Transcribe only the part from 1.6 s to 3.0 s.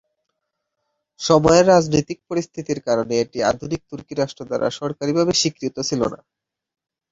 রাজনৈতিক পরিস্থিতির